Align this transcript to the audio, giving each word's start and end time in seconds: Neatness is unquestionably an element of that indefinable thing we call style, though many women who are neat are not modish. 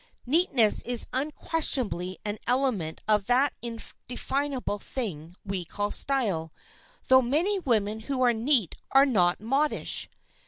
Neatness 0.25 0.81
is 0.81 1.05
unquestionably 1.13 2.17
an 2.25 2.39
element 2.47 3.01
of 3.07 3.27
that 3.27 3.53
indefinable 3.61 4.79
thing 4.79 5.35
we 5.45 5.63
call 5.63 5.91
style, 5.91 6.51
though 7.07 7.21
many 7.21 7.59
women 7.59 7.99
who 7.99 8.19
are 8.23 8.33
neat 8.33 8.73
are 8.91 9.05
not 9.05 9.39
modish. 9.39 10.09